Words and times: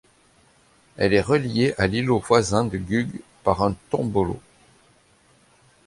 Elle 0.97 1.13
est 1.13 1.21
reliée 1.21 1.75
à 1.77 1.85
l'îlot 1.85 2.17
voisin 2.17 2.65
de 2.65 2.79
Gugh 2.79 3.21
par 3.43 3.61
un 3.61 3.75
tombolo. 3.91 4.41